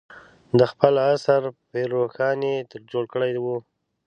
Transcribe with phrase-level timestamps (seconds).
[0.59, 1.41] د خپل عصر
[1.71, 3.45] پير روښان یې ترې جوړ کړی و.